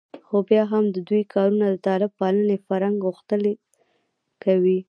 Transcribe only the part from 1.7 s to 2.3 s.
طالب